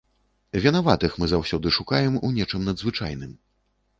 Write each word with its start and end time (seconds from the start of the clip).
Вінаватых 0.63 1.11
мы 1.23 1.27
заўсёды 1.33 1.73
шукаем 1.77 2.17
у 2.29 2.31
нечым 2.37 2.65
надзвычайным. 2.69 3.37